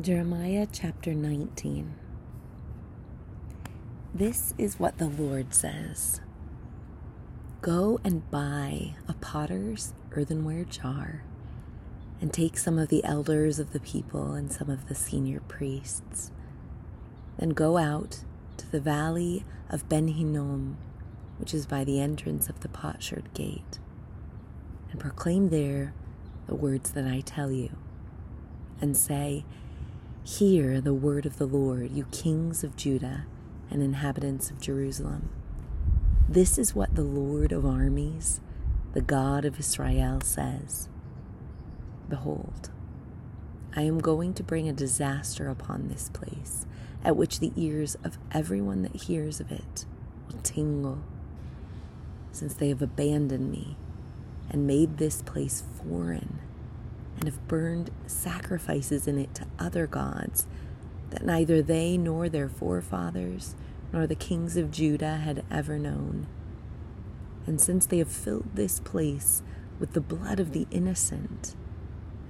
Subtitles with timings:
[0.00, 1.94] Jeremiah chapter 19.
[4.14, 6.22] This is what the Lord says
[7.60, 11.24] Go and buy a potter's earthenware jar,
[12.22, 16.32] and take some of the elders of the people and some of the senior priests.
[17.36, 18.24] Then go out
[18.56, 20.78] to the valley of Ben Hinnom,
[21.36, 23.78] which is by the entrance of the potsherd gate,
[24.90, 25.92] and proclaim there
[26.46, 27.76] the words that I tell you,
[28.80, 29.44] and say,
[30.24, 33.26] Hear the word of the Lord, you kings of Judah
[33.72, 35.30] and inhabitants of Jerusalem.
[36.28, 38.40] This is what the Lord of armies,
[38.92, 40.88] the God of Israel, says
[42.08, 42.70] Behold,
[43.74, 46.66] I am going to bring a disaster upon this place,
[47.02, 49.86] at which the ears of everyone that hears of it
[50.28, 51.02] will tingle,
[52.30, 53.76] since they have abandoned me
[54.48, 56.38] and made this place foreign
[57.16, 60.46] and have burned sacrifices in it to other gods
[61.10, 63.54] that neither they nor their forefathers
[63.92, 66.26] nor the kings of Judah had ever known.
[67.46, 69.42] And since they have filled this place
[69.78, 71.54] with the blood of the innocent,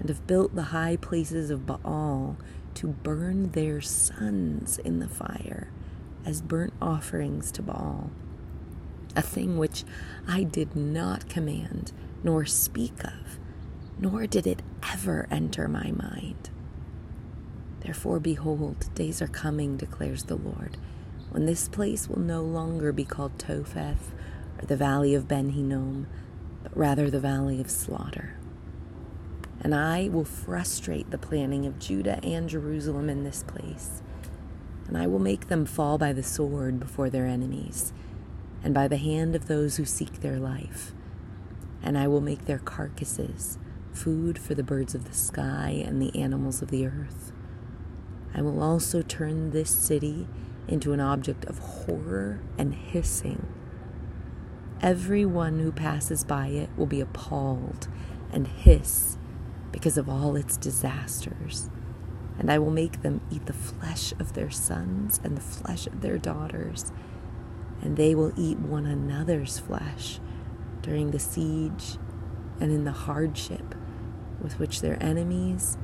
[0.00, 2.36] and have built the high places of Baal
[2.74, 5.70] to burn their sons in the fire
[6.24, 8.10] as burnt offerings to Baal,
[9.14, 9.84] a thing which
[10.26, 11.92] I did not command
[12.24, 13.38] nor speak of,
[14.02, 14.60] nor did it
[14.92, 16.50] ever enter my mind.
[17.80, 20.76] Therefore, behold, days are coming, declares the Lord,
[21.30, 24.12] when this place will no longer be called Topheth
[24.58, 26.08] or the valley of Ben Hinnom,
[26.64, 28.34] but rather the valley of slaughter.
[29.60, 34.02] And I will frustrate the planning of Judah and Jerusalem in this place,
[34.88, 37.92] and I will make them fall by the sword before their enemies,
[38.64, 40.92] and by the hand of those who seek their life.
[41.84, 43.58] And I will make their carcasses
[43.92, 47.32] food for the birds of the sky and the animals of the earth.
[48.34, 50.26] I will also turn this city
[50.68, 53.46] into an object of horror and hissing.
[54.80, 57.88] Everyone who passes by it will be appalled
[58.32, 59.18] and hiss
[59.70, 61.70] because of all its disasters.
[62.38, 66.00] And I will make them eat the flesh of their sons and the flesh of
[66.00, 66.90] their daughters,
[67.82, 70.18] and they will eat one another's flesh
[70.80, 71.98] during the siege
[72.58, 73.74] and in the hardship
[74.42, 75.76] with which their enemies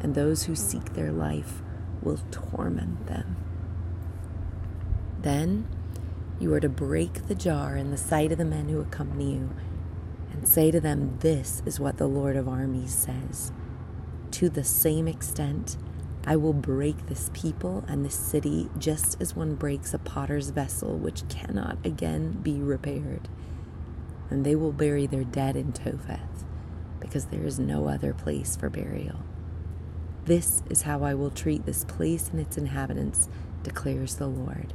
[0.00, 1.62] and those who seek their life
[2.02, 3.36] will torment them.
[5.20, 5.66] Then
[6.38, 9.50] you are to break the jar in the sight of the men who accompany you
[10.32, 13.52] and say to them, This is what the Lord of armies says.
[14.32, 15.76] To the same extent,
[16.26, 20.98] I will break this people and this city just as one breaks a potter's vessel
[20.98, 23.28] which cannot again be repaired.
[24.28, 26.44] And they will bury their dead in Topheth
[27.04, 29.20] because there is no other place for burial.
[30.24, 33.28] This is how I will treat this place and its inhabitants,
[33.62, 34.72] declares the Lord,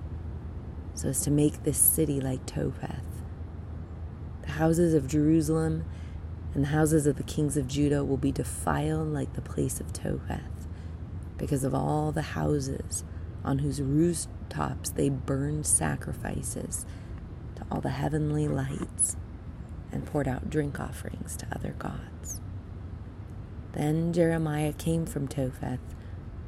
[0.94, 3.24] so as to make this city like Topheth.
[4.44, 5.86] The houses of Jerusalem
[6.54, 9.92] and the houses of the kings of Judah will be defiled like the place of
[9.92, 10.68] Topheth,
[11.38, 13.04] because of all the houses
[13.44, 16.86] on whose rooftops they burned sacrifices
[17.56, 19.18] to all the heavenly lights
[19.92, 22.42] and poured out drink offerings to other gods.
[23.74, 25.80] Then Jeremiah came from Topheth,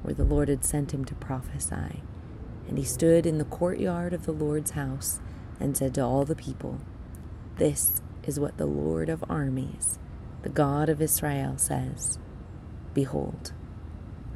[0.01, 2.01] where the Lord had sent him to prophesy,
[2.67, 5.19] and he stood in the courtyard of the Lord's house
[5.59, 6.79] and said to all the people,
[7.57, 9.99] This is what the Lord of armies,
[10.41, 12.17] the God of Israel, says.
[12.93, 13.53] Behold,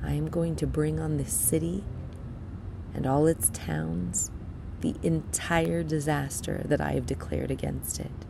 [0.04, 1.84] I am going to bring on this city
[2.94, 4.32] and all its towns
[4.82, 8.25] the entire disaster that I have declared against it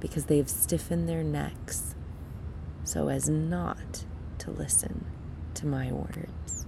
[0.00, 1.94] because they have stiffened their necks
[2.84, 4.04] so as not
[4.38, 5.04] to listen
[5.54, 6.59] to my words.